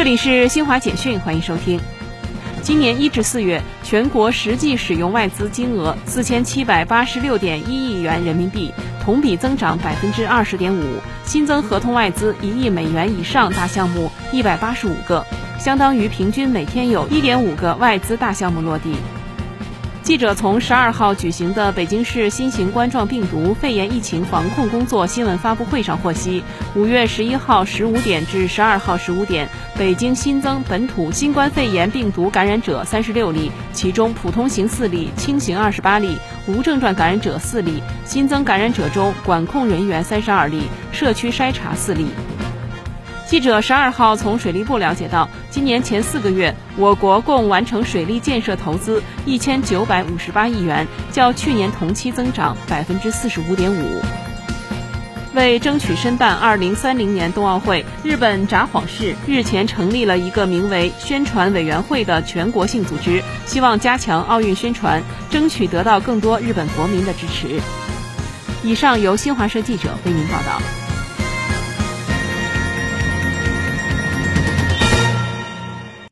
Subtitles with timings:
[0.00, 1.78] 这里是新华简讯，欢迎收听。
[2.62, 8.72] 今年一至四月，全国实际使用外资金额四千七百八十六点一亿元人民币，
[9.04, 10.82] 同比增长百分之二十点五。
[11.26, 15.22] 新增合同外资一亿美元以上大项目一百八十五个，
[15.58, 18.96] 相当于平均每天有一点五个外资大项目落地。
[20.02, 26.42] 记者从十二号举行的北京市新型冠状病毒肺炎疫情防控工作新闻发布会上获悉，
[26.74, 29.48] 五月十一号十五点至十二号十五点，
[29.78, 36.16] 北京新增本土新冠肺炎病毒感染者三十六例，其中普通型四例，轻型二十八例，
[36.48, 37.82] 无症状感染者四例。
[38.04, 42.06] 新增感染者中，管控人员三十二例，社区筛查四例。
[43.30, 54.02] 记者十二号从水利部了解到，今年前四个月，我国共完成水利建设投资一千九百五十八亿元，较去年同期增长百分之四十五点五。
[55.32, 67.60] 为争取申办二零三零年冬奥会，日本札幌市日前成立了一个名为“宣传委员会”的全国性组织，希望加强奥运宣传，争取得到更多日本国民的支持。
[68.64, 70.89] 以上由新华社记者为您报道。